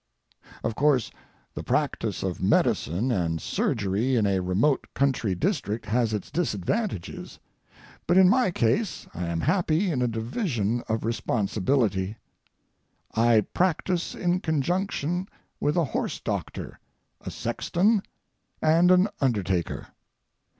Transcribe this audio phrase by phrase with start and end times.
[0.63, 1.11] Of course,
[1.53, 7.37] the practice of medicine and surgery in a remote country district has its disadvantages,
[8.07, 12.17] but in my case I am happy in a division of responsibility.
[13.13, 15.27] I practise in conjunction
[15.59, 16.79] with a horse doctor,
[17.23, 18.01] a sexton,
[18.59, 19.89] and an undertaker.